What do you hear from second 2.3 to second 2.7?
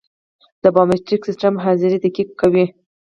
کوي